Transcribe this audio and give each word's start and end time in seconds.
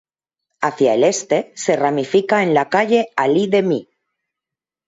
Hacia 0.61 0.95
el 0.95 1.03
este 1.03 1.51
se 1.55 1.75
ramifica 1.75 2.41
en 2.41 2.55
la 2.55 2.69
Calle 2.69 3.09
Ali 3.15 3.45
Demi. 3.45 3.87